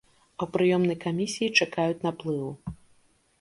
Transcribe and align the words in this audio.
А 0.27 0.41
ў 0.45 0.53
прыёмнай 0.55 0.97
камісіі 1.03 1.51
чакаюць 1.59 2.01
наплыву. 2.07 2.49